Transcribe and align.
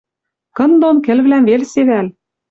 Кын 0.57 0.71
дон 0.81 0.97
кӹлвлӓм 1.05 1.43
вел 1.49 1.61
севӓл. 1.71 2.07